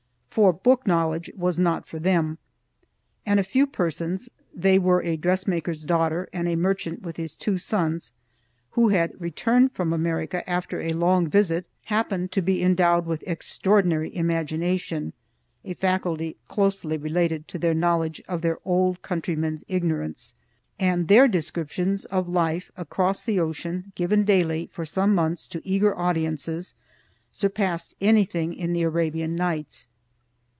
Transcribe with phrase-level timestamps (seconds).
[0.31, 2.37] For book knowledge was not for them;
[3.25, 7.57] and a few persons they were a dressmaker's daughter, and a merchant with his two
[7.57, 8.13] sons
[8.69, 14.15] who had returned from America after a long visit, happened to be endowed with extraordinary
[14.15, 15.11] imagination,
[15.65, 20.33] (a faculty closely related to their knowledge of their old country men's ignorance),
[20.79, 25.93] and their descriptions of life across the ocean, given daily, for some months, to eager
[25.99, 26.73] audiences,
[27.33, 29.89] surpassed anything in the Arabian Nights.